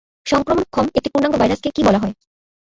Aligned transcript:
সংক্রমণক্ষম 0.25 0.85
একটি 0.97 1.09
পূর্ণাঙ্গ 1.09 1.35
ভাইরাসকে 1.37 1.69
কী 1.75 1.81
বলা 1.83 1.99
হয়? 2.03 2.13